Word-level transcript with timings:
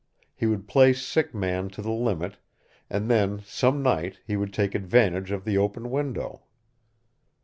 He 0.33 0.47
would 0.47 0.67
play 0.67 0.93
sick 0.93 1.35
man 1.35 1.69
to 1.69 1.81
the 1.83 1.91
limit, 1.91 2.37
and 2.89 3.07
then 3.07 3.43
some 3.45 3.83
night 3.83 4.17
he 4.25 4.35
would 4.35 4.51
take 4.51 4.73
advantage 4.73 5.29
of 5.29 5.45
the 5.45 5.59
open 5.59 5.91
window! 5.91 6.41